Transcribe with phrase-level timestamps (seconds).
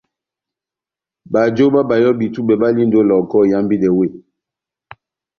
[1.31, 4.13] Bajo bá bayɔbi tubɛ balindi ó Lohoko ihambidɛ weh.